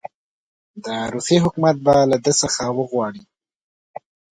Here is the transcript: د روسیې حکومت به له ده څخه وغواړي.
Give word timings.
د 0.83 0.85
روسیې 1.13 1.37
حکومت 1.45 1.75
به 1.85 1.93
له 2.11 2.17
ده 2.23 2.31
څخه 2.41 2.63
وغواړي. 2.77 3.23